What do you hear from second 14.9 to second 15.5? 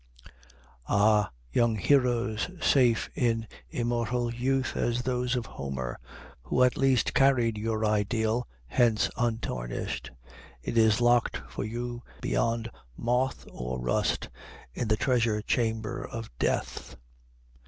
treasure